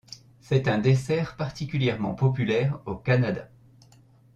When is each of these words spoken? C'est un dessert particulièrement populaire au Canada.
C'est 0.39 0.67
un 0.67 0.79
dessert 0.79 1.35
particulièrement 1.35 2.15
populaire 2.15 2.79
au 2.87 2.95
Canada. 2.95 3.51